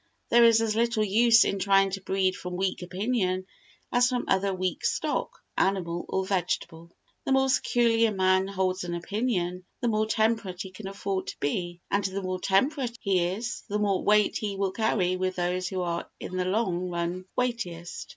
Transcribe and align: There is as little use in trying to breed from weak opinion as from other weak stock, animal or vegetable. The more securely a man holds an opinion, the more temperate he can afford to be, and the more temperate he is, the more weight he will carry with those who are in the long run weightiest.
There 0.29 0.43
is 0.45 0.61
as 0.61 0.75
little 0.75 1.03
use 1.03 1.43
in 1.45 1.59
trying 1.59 1.91
to 1.91 2.01
breed 2.01 2.35
from 2.35 2.57
weak 2.57 2.81
opinion 2.81 3.45
as 3.91 4.09
from 4.09 4.25
other 4.27 4.51
weak 4.51 4.83
stock, 4.83 5.29
animal 5.55 6.07
or 6.09 6.25
vegetable. 6.25 6.89
The 7.23 7.31
more 7.31 7.49
securely 7.49 8.05
a 8.07 8.11
man 8.11 8.47
holds 8.47 8.83
an 8.83 8.95
opinion, 8.95 9.63
the 9.79 9.89
more 9.89 10.07
temperate 10.07 10.63
he 10.63 10.71
can 10.71 10.87
afford 10.87 11.27
to 11.27 11.37
be, 11.39 11.81
and 11.91 12.03
the 12.03 12.23
more 12.23 12.39
temperate 12.39 12.97
he 12.99 13.25
is, 13.27 13.61
the 13.69 13.77
more 13.77 14.03
weight 14.03 14.37
he 14.37 14.55
will 14.55 14.71
carry 14.71 15.17
with 15.17 15.35
those 15.35 15.67
who 15.67 15.81
are 15.83 16.09
in 16.19 16.35
the 16.35 16.45
long 16.45 16.89
run 16.89 17.25
weightiest. 17.37 18.07